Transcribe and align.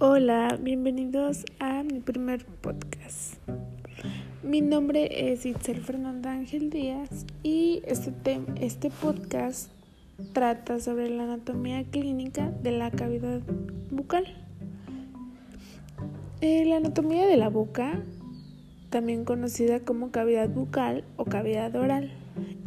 Hola, 0.00 0.56
bienvenidos 0.62 1.44
a 1.58 1.82
mi 1.82 1.98
primer 1.98 2.46
podcast. 2.46 3.34
Mi 4.44 4.60
nombre 4.60 5.32
es 5.32 5.44
Itzel 5.44 5.80
Fernanda 5.80 6.30
Ángel 6.30 6.70
Díaz 6.70 7.26
y 7.42 7.82
este, 7.84 8.12
este 8.60 8.90
podcast 8.90 9.72
trata 10.32 10.78
sobre 10.78 11.10
la 11.10 11.24
anatomía 11.24 11.82
clínica 11.82 12.52
de 12.62 12.70
la 12.70 12.92
cavidad 12.92 13.40
bucal. 13.90 14.24
Eh, 16.42 16.64
la 16.64 16.76
anatomía 16.76 17.26
de 17.26 17.36
la 17.36 17.48
boca, 17.48 18.00
también 18.90 19.24
conocida 19.24 19.80
como 19.80 20.12
cavidad 20.12 20.48
bucal 20.48 21.02
o 21.16 21.24
cavidad 21.24 21.74
oral, 21.74 22.12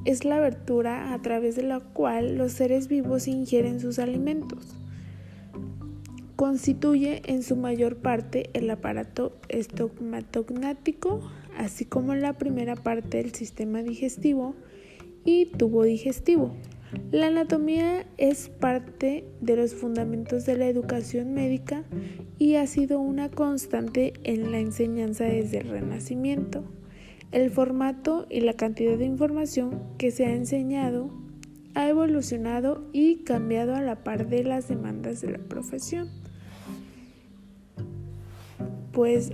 es 0.04 0.26
la 0.26 0.36
abertura 0.36 1.14
a 1.14 1.22
través 1.22 1.56
de 1.56 1.64
la 1.64 1.80
cual 1.80 2.38
los 2.38 2.52
seres 2.52 2.90
vivos 2.90 3.30
ingieren 3.30 3.80
sus 3.80 4.00
alimentos. 4.00 4.81
Constituye 6.42 7.22
en 7.28 7.44
su 7.44 7.56
mayor 7.56 7.98
parte 7.98 8.50
el 8.54 8.68
aparato 8.72 9.38
estomatognático, 9.48 11.22
así 11.56 11.86
como 11.86 12.16
la 12.16 12.34
primera 12.40 12.76
parte 12.76 13.20
del 13.20 13.32
sistema 13.36 13.84
digestivo 13.84 14.56
y 15.24 15.46
tubo 15.46 15.84
digestivo. 15.84 16.56
La 17.12 17.28
anatomía 17.28 18.08
es 18.18 18.50
parte 18.50 19.24
de 19.40 19.56
los 19.56 19.76
fundamentos 19.76 20.48
de 20.48 20.58
la 20.58 20.66
educación 20.66 21.36
médica 21.36 21.84
y 22.40 22.56
ha 22.56 22.66
sido 22.66 23.00
una 23.00 23.30
constante 23.30 24.14
en 24.24 24.52
la 24.52 24.58
enseñanza 24.58 25.26
desde 25.26 25.60
el 25.60 25.70
Renacimiento. 25.70 26.64
El 27.32 27.52
formato 27.52 28.26
y 28.32 28.42
la 28.42 28.56
cantidad 28.56 28.98
de 28.98 29.06
información 29.06 29.80
que 30.00 30.10
se 30.10 30.26
ha 30.26 30.34
enseñado 30.34 31.12
ha 31.76 31.88
evolucionado 31.88 32.90
y 32.94 33.18
cambiado 33.18 33.76
a 33.76 33.82
la 33.82 34.04
par 34.04 34.28
de 34.28 34.44
las 34.44 34.68
demandas 34.68 35.22
de 35.22 35.34
la 35.34 35.38
profesión. 35.38 36.10
Pues 38.92 39.32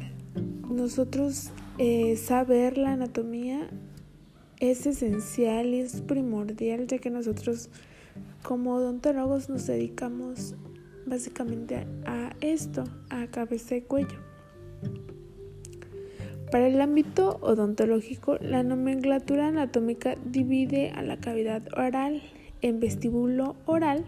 nosotros 0.69 1.52
eh, 1.80 2.16
saber 2.16 2.77
la 2.77 2.94
anatomía 2.94 3.69
es 4.59 4.86
esencial 4.86 5.67
y 5.67 5.80
es 5.80 6.02
primordial 6.02 6.88
ya 6.88 6.97
que 6.99 7.09
nosotros 7.09 7.69
como 8.44 8.75
odontólogos 8.75 9.49
nos 9.49 9.67
dedicamos 9.67 10.55
básicamente 11.05 11.88
a 12.05 12.31
esto, 12.41 12.83
a 13.09 13.27
cabeza 13.27 13.75
y 13.75 13.81
cuello. 13.81 14.19
Para 16.52 16.67
el 16.67 16.80
ámbito 16.80 17.39
odontológico, 17.42 18.38
la 18.39 18.64
nomenclatura 18.64 19.47
anatómica 19.47 20.16
divide 20.23 20.92
a 20.92 21.02
la 21.02 21.17
cavidad 21.17 21.64
oral 21.77 22.21
en 22.61 22.80
vestíbulo 22.80 23.55
oral, 23.66 24.05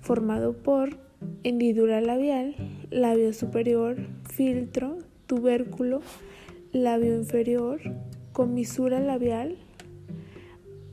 formado 0.00 0.52
por 0.52 0.98
hendidura 1.42 2.00
labial, 2.00 2.54
labio 2.90 3.32
superior, 3.32 3.96
filtro, 4.36 4.98
tubérculo, 5.26 6.00
labio 6.72 7.14
inferior, 7.14 7.80
comisura 8.32 8.98
labial, 8.98 9.56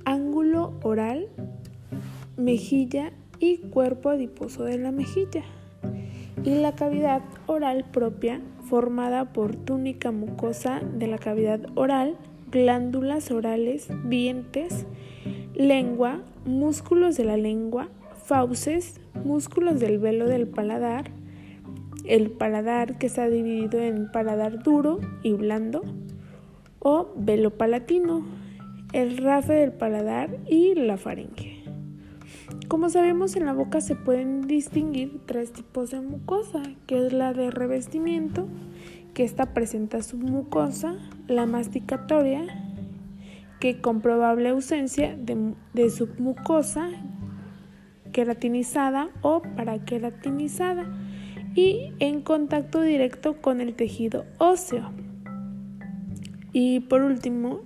ángulo 0.06 0.74
oral, 0.84 1.28
mejilla 2.38 3.12
y 3.40 3.58
cuerpo 3.58 4.10
adiposo 4.10 4.64
de 4.64 4.78
la 4.78 4.92
mejilla. 4.92 5.44
Y 6.44 6.56
la 6.56 6.76
cavidad 6.76 7.24
oral 7.48 7.86
propia 7.92 8.42
formada 8.70 9.34
por 9.34 9.56
túnica 9.56 10.12
mucosa 10.12 10.80
de 10.80 11.08
la 11.08 11.18
cavidad 11.18 11.62
oral, 11.74 12.18
glándulas 12.52 13.32
orales, 13.32 13.88
dientes, 14.08 14.86
lengua, 15.56 16.22
músculos 16.46 17.18
de 17.18 17.24
la 17.24 17.38
lengua, 17.38 17.90
fauces, 18.24 19.00
músculos 19.26 19.80
del 19.80 19.98
velo 19.98 20.28
del 20.28 20.48
paladar, 20.48 21.12
el 22.12 22.30
paladar 22.30 22.98
que 22.98 23.08
está 23.08 23.30
dividido 23.30 23.80
en 23.80 24.12
paladar 24.12 24.62
duro 24.62 25.00
y 25.24 25.32
blando, 25.32 25.82
o 26.80 27.14
velo 27.16 27.52
palatino, 27.52 28.26
el 28.92 29.16
rafe 29.16 29.54
del 29.54 29.72
paladar 29.72 30.38
y 30.46 30.76
la 30.76 30.98
faringe. 30.98 31.64
Como 32.68 32.90
sabemos, 32.90 33.38
en 33.38 33.46
la 33.46 33.54
boca 33.54 33.80
se 33.80 33.96
pueden 33.96 34.42
distinguir 34.42 35.22
tres 35.26 35.54
tipos 35.54 35.92
de 35.92 36.02
mucosa, 36.02 36.62
que 36.86 37.08
es 37.08 37.14
la 37.14 37.32
de 37.32 37.50
revestimiento, 37.50 38.46
que 39.14 39.24
esta 39.24 39.54
presenta 39.54 40.04
su 40.04 40.18
mucosa, 40.18 40.98
la 41.30 41.46
masticatoria, 41.46 42.42
que 43.62 43.80
con 43.80 44.02
probable 44.02 44.50
ausencia 44.50 45.16
de, 45.16 45.54
de 45.74 45.90
submucosa, 45.90 46.90
queratinizada 48.12 49.12
o 49.22 49.42
paraqueratinizada, 49.56 51.01
y 51.56 51.92
en 52.00 52.22
contacto 52.22 52.82
directo 52.82 53.42
con 53.42 53.62
el 53.62 53.74
tejido 53.76 54.26
óseo. 54.38 54.92
Y 56.54 56.82
por 56.82 57.02
último, 57.02 57.62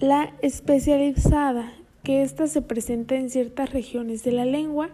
la 0.00 0.32
especializada, 0.42 1.72
que 2.02 2.22
ésta 2.22 2.46
se 2.46 2.62
presenta 2.62 3.16
en 3.16 3.30
ciertas 3.30 3.72
regiones 3.72 4.24
de 4.24 4.32
la 4.32 4.44
lengua, 4.44 4.90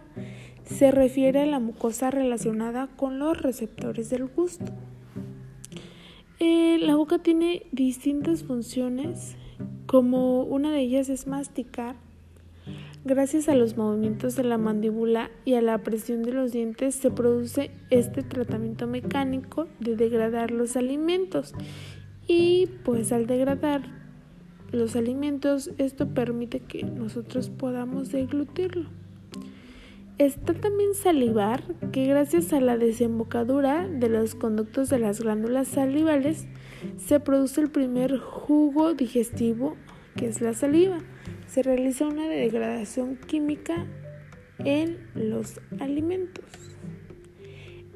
se 0.65 0.91
refiere 0.91 1.41
a 1.41 1.45
la 1.45 1.59
mucosa 1.59 2.11
relacionada 2.11 2.87
con 2.87 3.19
los 3.19 3.41
receptores 3.41 4.09
del 4.09 4.27
gusto. 4.27 4.65
Eh, 6.39 6.77
la 6.81 6.95
boca 6.95 7.19
tiene 7.19 7.63
distintas 7.71 8.43
funciones, 8.43 9.37
como 9.85 10.43
una 10.43 10.71
de 10.71 10.81
ellas 10.81 11.09
es 11.09 11.25
masticar. 11.25 11.95
Gracias 13.07 13.47
a 13.47 13.55
los 13.55 13.77
movimientos 13.77 14.35
de 14.35 14.43
la 14.43 14.57
mandíbula 14.57 15.31
y 15.45 15.53
a 15.53 15.61
la 15.61 15.77
presión 15.77 16.23
de 16.23 16.33
los 16.33 16.51
dientes 16.51 16.93
se 16.93 17.09
produce 17.09 17.71
este 17.89 18.21
tratamiento 18.21 18.85
mecánico 18.85 19.69
de 19.79 19.95
degradar 19.95 20.51
los 20.51 20.75
alimentos 20.75 21.53
y 22.27 22.67
pues 22.83 23.13
al 23.13 23.25
degradar 23.25 23.83
los 24.73 24.97
alimentos, 24.97 25.71
esto 25.77 26.09
permite 26.09 26.59
que 26.59 26.83
nosotros 26.83 27.49
podamos 27.49 28.11
deglutirlo. 28.11 28.89
Está 30.17 30.53
también 30.53 30.93
salivar, 30.93 31.63
que 31.93 32.07
gracias 32.07 32.51
a 32.51 32.59
la 32.59 32.77
desembocadura 32.77 33.87
de 33.87 34.09
los 34.09 34.35
conductos 34.35 34.89
de 34.89 34.99
las 34.99 35.21
glándulas 35.21 35.69
salivales 35.69 36.45
se 36.97 37.21
produce 37.21 37.61
el 37.61 37.71
primer 37.71 38.17
jugo 38.17 38.95
digestivo, 38.95 39.77
que 40.17 40.27
es 40.27 40.41
la 40.41 40.53
saliva. 40.53 40.97
Se 41.47 41.63
realiza 41.63 42.07
una 42.07 42.27
degradación 42.27 43.17
química 43.17 43.87
en 44.59 44.97
los 45.15 45.59
alimentos. 45.79 46.45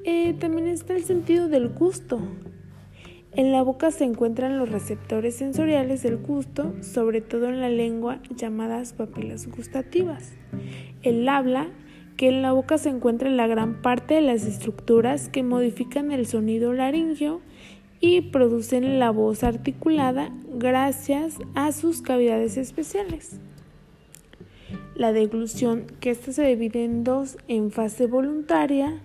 Eh, 0.04 0.34
también 0.40 0.68
está 0.68 0.96
el 0.96 1.04
sentido 1.04 1.48
del 1.48 1.70
gusto, 1.70 2.20
en 3.34 3.54
la 3.54 3.62
boca 3.62 3.92
se 3.92 4.04
encuentran 4.04 4.58
los 4.58 4.68
receptores 4.68 5.36
sensoriales 5.36 6.04
del 6.04 6.18
gusto, 6.18 6.76
sobre 6.82 7.22
todo 7.22 7.48
en 7.48 7.62
la 7.62 7.70
lengua 7.70 8.20
llamadas 8.36 8.92
papilas 8.92 9.48
gustativas. 9.48 10.34
El 11.02 11.30
habla, 11.30 11.70
que 12.18 12.28
en 12.28 12.42
la 12.42 12.52
boca 12.52 12.78
se 12.78 12.90
encuentra 12.90 13.30
la 13.30 13.48
gran 13.48 13.82
parte 13.82 14.16
de 14.16 14.22
las 14.22 14.44
estructuras 14.44 15.30
que 15.30 15.44
modifican 15.44 16.12
el 16.12 16.26
sonido 16.26 16.74
laringio 16.74 17.40
y 18.02 18.22
producen 18.22 19.00
la 19.00 19.12
voz 19.12 19.44
articulada 19.44 20.34
gracias 20.54 21.38
a 21.54 21.72
sus 21.72 22.02
cavidades 22.02 22.58
especiales. 22.58 23.40
La 24.96 25.14
deglución, 25.14 25.86
que 26.00 26.10
esta 26.10 26.34
se 26.34 26.44
divide 26.44 26.84
en 26.84 27.04
dos, 27.04 27.38
en 27.48 27.72
fase 27.72 28.08
voluntaria 28.08 29.02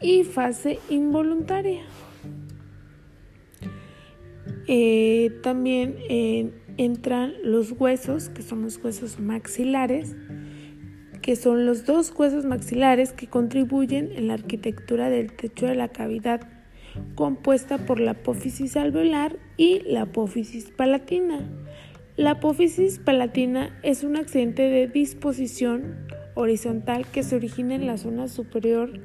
y 0.00 0.22
fase 0.24 0.78
involuntaria. 0.90 1.82
Eh, 4.66 5.30
también 5.42 5.96
entran 6.76 7.32
los 7.42 7.72
huesos, 7.72 8.28
que 8.28 8.42
son 8.42 8.62
los 8.62 8.82
huesos 8.82 9.18
maxilares, 9.18 10.14
que 11.22 11.36
son 11.36 11.64
los 11.64 11.86
dos 11.86 12.12
huesos 12.16 12.44
maxilares 12.44 13.12
que 13.12 13.28
contribuyen 13.28 14.12
en 14.12 14.28
la 14.28 14.34
arquitectura 14.34 15.08
del 15.08 15.32
techo 15.32 15.66
de 15.66 15.74
la 15.74 15.88
cavidad, 15.88 16.53
compuesta 17.14 17.78
por 17.78 18.00
la 18.00 18.12
apófisis 18.12 18.76
alveolar 18.76 19.36
y 19.56 19.80
la 19.80 20.02
apófisis 20.02 20.70
palatina. 20.70 21.40
La 22.16 22.32
apófisis 22.32 22.98
palatina 22.98 23.78
es 23.82 24.04
un 24.04 24.16
accidente 24.16 24.62
de 24.62 24.86
disposición 24.86 25.96
horizontal 26.34 27.06
que 27.06 27.22
se 27.22 27.36
origina 27.36 27.74
en 27.74 27.86
la 27.86 27.96
zona 27.96 28.28
superior 28.28 29.00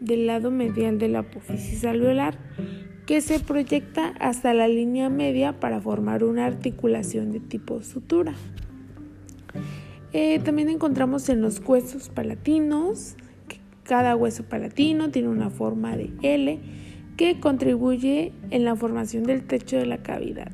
del 0.00 0.26
lado 0.26 0.50
medial 0.50 0.98
de 0.98 1.08
la 1.08 1.20
apófisis 1.20 1.84
alveolar 1.84 2.38
que 3.06 3.20
se 3.20 3.40
proyecta 3.40 4.14
hasta 4.20 4.54
la 4.54 4.68
línea 4.68 5.08
media 5.08 5.58
para 5.58 5.80
formar 5.80 6.22
una 6.22 6.46
articulación 6.46 7.32
de 7.32 7.40
tipo 7.40 7.82
sutura. 7.82 8.34
Eh, 10.12 10.38
también 10.40 10.68
encontramos 10.68 11.28
en 11.28 11.40
los 11.40 11.60
huesos 11.60 12.08
palatinos, 12.08 13.16
que 13.48 13.58
cada 13.82 14.14
hueso 14.14 14.44
palatino 14.44 15.10
tiene 15.10 15.28
una 15.28 15.50
forma 15.50 15.96
de 15.96 16.12
L 16.22 16.60
que 17.20 17.38
contribuye 17.38 18.32
en 18.48 18.64
la 18.64 18.74
formación 18.74 19.24
del 19.24 19.46
techo 19.46 19.76
de 19.76 19.84
la 19.84 19.98
cavidad. 19.98 20.50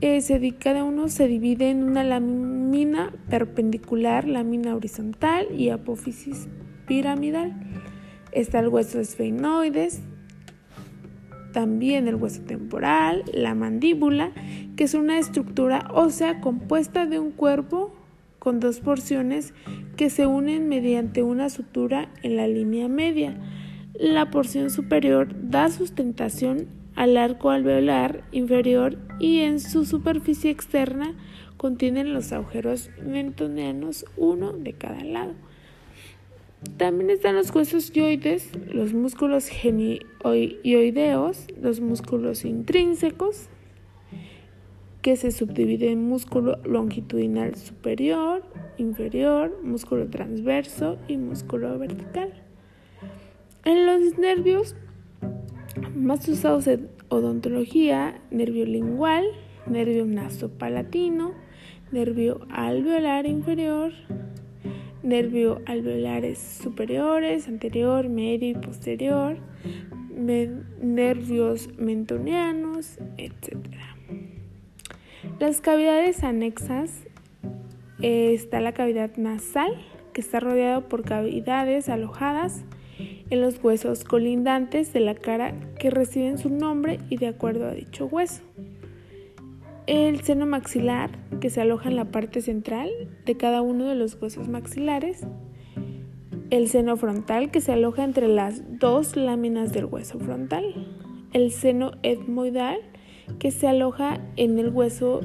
Eh, 0.00 0.20
cada 0.58 0.82
uno 0.82 1.06
se 1.06 1.28
divide 1.28 1.70
en 1.70 1.84
una 1.84 2.02
lámina 2.02 3.14
perpendicular, 3.30 4.26
lámina 4.26 4.74
horizontal 4.74 5.46
y 5.56 5.68
apófisis 5.68 6.48
piramidal. 6.88 7.54
Está 8.32 8.58
el 8.58 8.66
hueso 8.66 8.98
esfenoides, 8.98 10.00
también 11.52 12.08
el 12.08 12.16
hueso 12.16 12.42
temporal, 12.42 13.22
la 13.32 13.54
mandíbula, 13.54 14.32
que 14.74 14.82
es 14.82 14.94
una 14.94 15.20
estructura 15.20 15.88
ósea 15.94 16.40
compuesta 16.40 17.06
de 17.06 17.20
un 17.20 17.30
cuerpo 17.30 17.94
con 18.40 18.58
dos 18.58 18.80
porciones 18.80 19.54
que 19.96 20.10
se 20.10 20.26
unen 20.26 20.68
mediante 20.68 21.22
una 21.22 21.48
sutura 21.48 22.10
en 22.24 22.34
la 22.34 22.48
línea 22.48 22.88
media. 22.88 23.38
La 23.98 24.30
porción 24.30 24.70
superior 24.70 25.28
da 25.50 25.68
sustentación 25.70 26.68
al 26.94 27.16
arco 27.16 27.50
alveolar 27.50 28.22
inferior 28.30 28.96
y 29.18 29.40
en 29.40 29.58
su 29.58 29.84
superficie 29.84 30.52
externa 30.52 31.16
contienen 31.56 32.14
los 32.14 32.30
agujeros 32.30 32.90
mentonianos, 33.04 34.04
uno 34.16 34.52
de 34.52 34.74
cada 34.74 35.02
lado. 35.02 35.32
También 36.76 37.10
están 37.10 37.34
los 37.34 37.52
huesos 37.52 37.90
yoides, 37.90 38.52
los 38.72 38.94
músculos 38.94 39.48
genioideos, 39.48 41.48
los 41.60 41.80
músculos 41.80 42.44
intrínsecos, 42.44 43.48
que 45.02 45.16
se 45.16 45.32
subdividen 45.32 45.90
en 45.90 46.08
músculo 46.08 46.60
longitudinal 46.64 47.56
superior, 47.56 48.44
inferior, 48.76 49.58
músculo 49.64 50.06
transverso 50.06 50.98
y 51.08 51.16
músculo 51.16 51.76
vertical. 51.80 52.44
En 53.64 53.86
los 53.86 54.18
nervios 54.18 54.76
más 55.94 56.26
usados 56.28 56.66
en 56.66 56.88
odontología, 57.08 58.20
nervio 58.30 58.64
lingual, 58.64 59.24
nervio 59.66 60.04
nasopalatino, 60.06 61.34
nervio 61.92 62.46
alveolar 62.50 63.26
inferior, 63.26 63.92
nervio 65.02 65.60
alveolares 65.66 66.38
superiores, 66.38 67.48
anterior, 67.48 68.08
medio 68.08 68.50
y 68.50 68.54
posterior, 68.54 69.38
nervios 70.10 71.68
mentonianos, 71.78 72.98
etc. 73.16 73.56
Las 75.38 75.60
cavidades 75.60 76.24
anexas 76.24 77.04
eh, 78.00 78.32
está 78.34 78.60
la 78.60 78.72
cavidad 78.72 79.16
nasal, 79.16 79.72
que 80.12 80.20
está 80.20 80.40
rodeado 80.40 80.88
por 80.88 81.04
cavidades 81.04 81.88
alojadas 81.88 82.64
en 83.30 83.40
los 83.40 83.62
huesos 83.62 84.04
colindantes 84.04 84.92
de 84.92 85.00
la 85.00 85.14
cara 85.14 85.54
que 85.78 85.90
reciben 85.90 86.38
su 86.38 86.48
nombre 86.48 86.98
y 87.10 87.16
de 87.16 87.28
acuerdo 87.28 87.66
a 87.66 87.72
dicho 87.72 88.06
hueso. 88.06 88.42
El 89.86 90.20
seno 90.20 90.46
maxilar, 90.46 91.10
que 91.40 91.50
se 91.50 91.60
aloja 91.60 91.88
en 91.88 91.96
la 91.96 92.06
parte 92.06 92.42
central 92.42 92.90
de 93.24 93.36
cada 93.36 93.62
uno 93.62 93.86
de 93.86 93.94
los 93.94 94.20
huesos 94.20 94.48
maxilares, 94.48 95.26
el 96.50 96.68
seno 96.68 96.96
frontal, 96.96 97.50
que 97.50 97.60
se 97.60 97.72
aloja 97.72 98.04
entre 98.04 98.28
las 98.28 98.78
dos 98.78 99.16
láminas 99.16 99.72
del 99.72 99.86
hueso 99.86 100.18
frontal, 100.18 100.86
el 101.32 101.52
seno 101.52 101.92
etmoidal, 102.02 102.78
que 103.38 103.50
se 103.50 103.68
aloja 103.68 104.20
en 104.36 104.58
el 104.58 104.70
hueso 104.70 105.20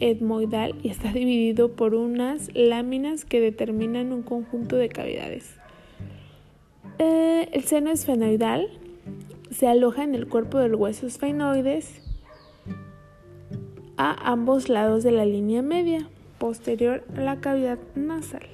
etmoidal 0.00 0.74
y 0.82 0.88
está 0.88 1.12
dividido 1.12 1.76
por 1.76 1.94
unas 1.94 2.50
láminas 2.54 3.24
que 3.24 3.40
determinan 3.40 4.12
un 4.12 4.22
conjunto 4.22 4.76
de 4.76 4.88
cavidades. 4.88 5.61
Eh, 7.04 7.48
el 7.50 7.64
seno 7.64 7.90
esfenoidal 7.90 8.68
se 9.50 9.66
aloja 9.66 10.04
en 10.04 10.14
el 10.14 10.28
cuerpo 10.28 10.58
del 10.58 10.76
hueso 10.76 11.08
esfenoides 11.08 12.00
a 13.96 14.30
ambos 14.30 14.68
lados 14.68 15.02
de 15.02 15.10
la 15.10 15.24
línea 15.24 15.62
media, 15.62 16.08
posterior 16.38 17.02
a 17.16 17.20
la 17.20 17.40
cavidad 17.40 17.80
nasal. 17.96 18.46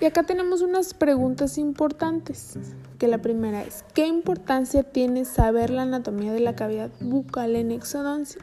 Y 0.00 0.06
acá 0.06 0.22
tenemos 0.22 0.62
unas 0.62 0.94
preguntas 0.94 1.58
importantes, 1.58 2.58
que 2.98 3.08
la 3.08 3.20
primera 3.20 3.62
es, 3.62 3.84
¿qué 3.92 4.06
importancia 4.06 4.84
tiene 4.84 5.26
saber 5.26 5.68
la 5.68 5.82
anatomía 5.82 6.32
de 6.32 6.40
la 6.40 6.56
cavidad 6.56 6.90
bucal 6.98 7.56
en 7.56 7.72
exodoncia? 7.72 8.40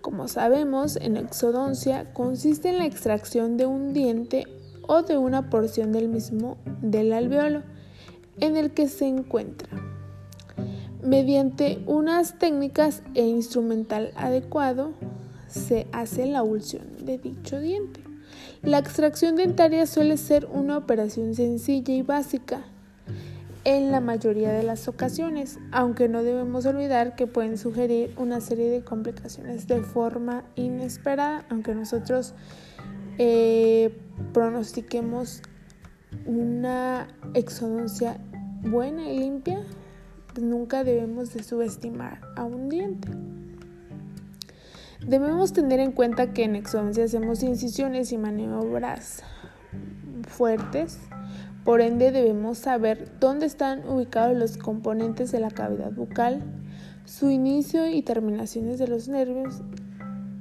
Como 0.00 0.28
sabemos, 0.28 0.94
en 0.94 1.16
exodoncia 1.16 2.12
consiste 2.12 2.68
en 2.68 2.78
la 2.78 2.86
extracción 2.86 3.56
de 3.56 3.66
un 3.66 3.92
diente 3.92 4.46
o 4.86 5.02
de 5.02 5.16
una 5.16 5.50
porción 5.50 5.92
del 5.92 6.08
mismo 6.08 6.58
del 6.80 7.12
alveolo 7.12 7.62
en 8.40 8.56
el 8.56 8.70
que 8.72 8.88
se 8.88 9.06
encuentra 9.06 9.68
Mediante 11.02 11.82
unas 11.86 12.38
técnicas 12.38 13.02
e 13.14 13.26
instrumental 13.26 14.12
adecuado 14.14 14.92
se 15.48 15.88
hace 15.90 16.26
la 16.26 16.44
ulción 16.44 17.04
de 17.04 17.18
dicho 17.18 17.58
diente. 17.58 18.00
La 18.62 18.78
extracción 18.78 19.34
dentaria 19.34 19.86
suele 19.86 20.16
ser 20.16 20.46
una 20.46 20.78
operación 20.78 21.34
sencilla 21.34 21.92
y 21.92 22.02
básica 22.02 22.62
en 23.64 23.90
la 23.90 23.98
mayoría 23.98 24.52
de 24.52 24.62
las 24.62 24.86
ocasiones, 24.86 25.58
aunque 25.72 26.08
no 26.08 26.22
debemos 26.22 26.66
olvidar 26.66 27.16
que 27.16 27.26
pueden 27.26 27.58
sugerir 27.58 28.14
una 28.16 28.40
serie 28.40 28.70
de 28.70 28.84
complicaciones 28.84 29.66
de 29.66 29.82
forma 29.82 30.44
inesperada, 30.54 31.44
aunque 31.50 31.74
nosotros 31.74 32.32
eh, 33.18 33.98
pronostiquemos 34.32 35.42
una 36.26 37.08
exodoncia 37.34 38.18
buena 38.62 39.10
y 39.10 39.18
limpia, 39.18 39.62
nunca 40.40 40.84
debemos 40.84 41.32
de 41.34 41.42
subestimar 41.42 42.20
a 42.36 42.44
un 42.44 42.68
diente. 42.68 43.08
Debemos 45.06 45.52
tener 45.52 45.80
en 45.80 45.92
cuenta 45.92 46.32
que 46.32 46.44
en 46.44 46.54
exodoncia 46.54 47.04
hacemos 47.04 47.42
incisiones 47.42 48.12
y 48.12 48.18
maniobras 48.18 49.22
fuertes, 50.28 51.00
por 51.64 51.80
ende 51.80 52.10
debemos 52.10 52.58
saber 52.58 53.08
dónde 53.20 53.46
están 53.46 53.88
ubicados 53.88 54.36
los 54.36 54.56
componentes 54.56 55.30
de 55.30 55.40
la 55.40 55.50
cavidad 55.50 55.92
bucal, 55.92 56.42
su 57.04 57.30
inicio 57.30 57.88
y 57.88 58.02
terminaciones 58.02 58.78
de 58.78 58.88
los 58.88 59.08
nervios, 59.08 59.62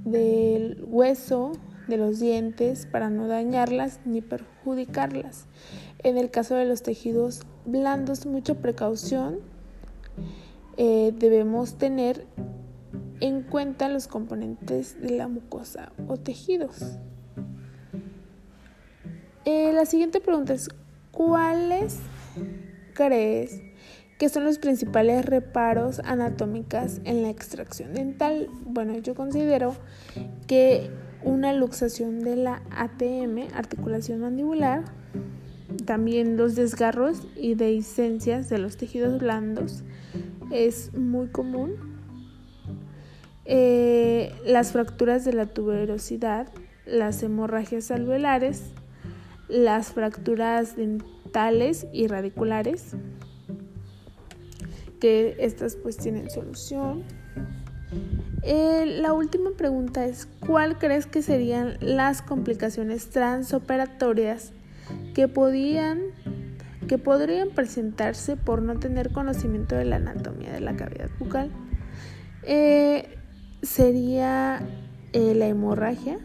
del 0.05 0.83
hueso, 0.87 1.51
de 1.91 1.97
los 1.97 2.19
dientes, 2.19 2.87
para 2.87 3.09
no 3.09 3.27
dañarlas 3.27 3.99
ni 4.05 4.21
perjudicarlas. 4.21 5.45
En 5.99 6.17
el 6.17 6.31
caso 6.31 6.55
de 6.55 6.65
los 6.65 6.81
tejidos 6.81 7.41
blandos, 7.65 8.25
mucha 8.25 8.55
precaución 8.55 9.39
eh, 10.77 11.13
debemos 11.15 11.77
tener 11.77 12.25
en 13.19 13.43
cuenta 13.43 13.89
los 13.89 14.07
componentes 14.07 14.99
de 15.01 15.11
la 15.11 15.27
mucosa 15.27 15.91
o 16.07 16.17
tejidos. 16.17 16.97
Eh, 19.45 19.73
la 19.73 19.85
siguiente 19.85 20.21
pregunta 20.21 20.53
es, 20.53 20.69
¿cuáles 21.11 21.99
crees 22.93 23.61
que 24.17 24.29
son 24.29 24.45
los 24.45 24.59
principales 24.59 25.25
reparos 25.25 25.99
anatómicos 25.99 27.01
en 27.03 27.21
la 27.21 27.29
extracción 27.29 27.93
dental? 27.93 28.47
Bueno, 28.65 28.97
yo 28.97 29.13
considero 29.13 29.75
que 30.47 30.89
una 31.23 31.53
luxación 31.53 32.23
de 32.23 32.35
la 32.35 32.61
ATM, 32.71 33.53
articulación 33.53 34.21
mandibular, 34.21 34.83
también 35.85 36.37
los 36.37 36.55
desgarros 36.55 37.27
y 37.35 37.55
dehiscencias 37.55 38.49
de 38.49 38.57
los 38.57 38.77
tejidos 38.77 39.19
blandos 39.19 39.83
es 40.51 40.93
muy 40.93 41.27
común. 41.27 41.75
Eh, 43.45 44.33
las 44.45 44.71
fracturas 44.71 45.25
de 45.25 45.33
la 45.33 45.47
tuberosidad, 45.47 46.47
las 46.85 47.23
hemorragias 47.23 47.89
alveolares, 47.91 48.71
las 49.47 49.91
fracturas 49.91 50.75
dentales 50.75 51.87
y 51.91 52.07
radiculares, 52.07 52.95
que 54.99 55.35
estas 55.39 55.75
pues 55.75 55.97
tienen 55.97 56.29
solución. 56.29 57.03
Eh, 58.43 58.85
la 58.99 59.13
última 59.13 59.51
pregunta 59.51 60.05
es, 60.05 60.27
¿cuál 60.45 60.79
crees 60.79 61.05
que 61.05 61.21
serían 61.21 61.77
las 61.79 62.23
complicaciones 62.23 63.09
transoperatorias 63.09 64.51
que 65.13 65.27
podrían 65.27 65.99
presentarse 67.53 68.37
por 68.37 68.63
no 68.63 68.79
tener 68.79 69.11
conocimiento 69.11 69.75
de 69.75 69.85
la 69.85 69.97
anatomía 69.97 70.51
de 70.51 70.59
la 70.59 70.75
cavidad 70.75 71.09
bucal. 71.19 71.51
Eh, 72.43 73.17
sería 73.61 74.61
eh, 75.13 75.35
la 75.35 75.47
hemorragia, 75.47 76.17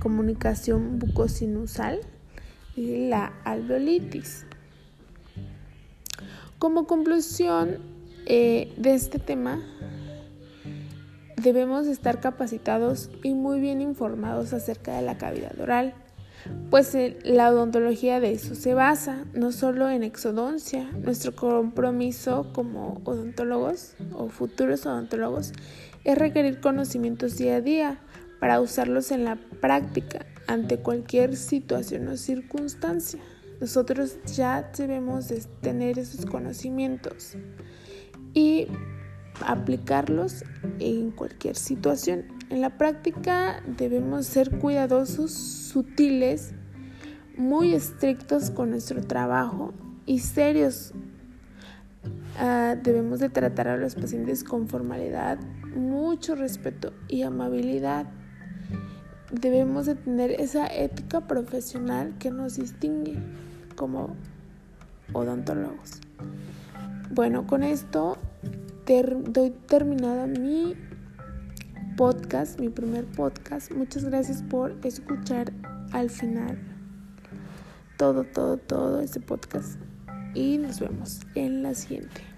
comunicación 0.00 0.98
bucosinusal 0.98 2.00
y 2.74 3.08
la 3.08 3.34
alveolitis. 3.44 4.46
Como 6.58 6.86
conclusión 6.86 7.78
de 8.24 8.94
este 8.94 9.18
tema, 9.18 9.60
debemos 11.36 11.86
estar 11.86 12.20
capacitados 12.20 13.10
y 13.22 13.34
muy 13.34 13.60
bien 13.60 13.80
informados 13.80 14.52
acerca 14.52 14.96
de 14.96 15.02
la 15.02 15.18
cavidad 15.18 15.58
oral 15.60 15.94
pues 16.70 16.96
la 17.24 17.50
odontología 17.50 18.20
de 18.20 18.32
eso 18.32 18.54
se 18.54 18.74
basa, 18.74 19.24
no 19.32 19.52
solo 19.52 19.88
en 19.90 20.02
exodoncia. 20.02 20.90
Nuestro 21.02 21.34
compromiso 21.36 22.50
como 22.52 23.00
odontólogos 23.04 23.94
o 24.12 24.28
futuros 24.28 24.86
odontólogos 24.86 25.52
es 26.04 26.18
requerir 26.18 26.60
conocimientos 26.60 27.36
día 27.36 27.56
a 27.56 27.60
día 27.60 27.98
para 28.40 28.60
usarlos 28.60 29.12
en 29.12 29.24
la 29.24 29.36
práctica 29.60 30.26
ante 30.48 30.78
cualquier 30.78 31.36
situación 31.36 32.08
o 32.08 32.16
circunstancia. 32.16 33.20
nosotros 33.60 34.18
ya 34.24 34.72
debemos 34.76 35.28
de 35.28 35.40
tener 35.60 36.00
esos 36.00 36.26
conocimientos 36.26 37.36
y 38.34 38.66
aplicarlos 39.46 40.44
en 40.78 41.10
cualquier 41.10 41.56
situación. 41.56 42.24
En 42.50 42.60
la 42.60 42.76
práctica 42.76 43.62
debemos 43.66 44.26
ser 44.26 44.58
cuidadosos, 44.58 45.32
sutiles, 45.32 46.52
muy 47.36 47.74
estrictos 47.74 48.50
con 48.50 48.70
nuestro 48.70 49.02
trabajo 49.02 49.72
y 50.06 50.18
serios. 50.18 50.92
Uh, 52.40 52.76
debemos 52.82 53.20
de 53.20 53.28
tratar 53.28 53.68
a 53.68 53.76
los 53.76 53.94
pacientes 53.94 54.42
con 54.44 54.68
formalidad, 54.68 55.38
mucho 55.74 56.34
respeto 56.34 56.92
y 57.08 57.22
amabilidad. 57.22 58.06
Debemos 59.30 59.86
de 59.86 59.94
tener 59.94 60.32
esa 60.32 60.66
ética 60.66 61.26
profesional 61.26 62.14
que 62.18 62.30
nos 62.30 62.56
distingue 62.56 63.18
como 63.76 64.14
odontólogos. 65.12 66.00
Bueno, 67.10 67.46
con 67.46 67.62
esto 67.62 68.18
doy 68.86 69.50
terminada 69.68 70.26
mi 70.26 70.74
podcast, 71.96 72.58
mi 72.58 72.68
primer 72.68 73.04
podcast. 73.04 73.70
Muchas 73.72 74.04
gracias 74.04 74.42
por 74.42 74.76
escuchar 74.84 75.52
al 75.92 76.10
final 76.10 76.58
todo, 77.96 78.24
todo, 78.24 78.56
todo 78.56 79.00
este 79.00 79.20
podcast. 79.20 79.78
Y 80.34 80.58
nos 80.58 80.80
vemos 80.80 81.20
en 81.34 81.62
la 81.62 81.74
siguiente. 81.74 82.31